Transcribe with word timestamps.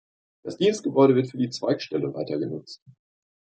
Das 0.43 0.57
Dienstgebäude 0.57 1.13
wird 1.13 1.27
für 1.29 1.37
die 1.37 1.51
Zweigstelle 1.51 2.11
weiter 2.15 2.39
genutzt. 2.39 2.81